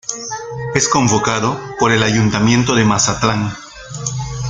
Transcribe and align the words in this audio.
Es 0.73 0.89
convocado 0.89 1.61
por 1.79 1.91
el 1.91 2.01
ayuntamiento 2.01 2.73
de 2.73 2.83
Mazatlán. 2.85 3.53